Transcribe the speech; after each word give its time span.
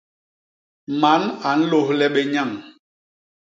Man 0.99 1.23
a 1.49 1.51
nlôhle 1.61 2.07
bé 2.13 2.21
nyañ. 2.33 2.49